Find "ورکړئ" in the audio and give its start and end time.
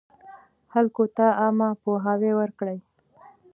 2.39-2.77